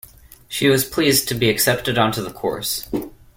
She 0.47 0.67
was 0.67 0.83
pleased 0.83 1.27
to 1.27 1.35
be 1.35 1.47
accepted 1.51 1.99
onto 1.99 2.23
the 2.23 2.31
course 2.33 2.89